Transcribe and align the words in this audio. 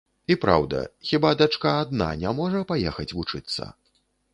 І 0.35 0.37
праўда, 0.45 0.79
хіба 1.11 1.35
дачка 1.43 1.75
адна 1.85 2.11
не 2.25 2.35
можа 2.43 2.67
паехаць 2.75 3.11
вучыцца? 3.17 3.75